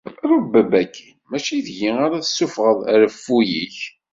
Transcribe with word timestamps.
rebbeb 0.29 0.71
akin, 0.81 1.15
mačči 1.29 1.57
deg-i 1.65 1.89
ara 2.03 2.19
d-tessufɣeḍ 2.21 2.79
reffu-k. 3.01 3.77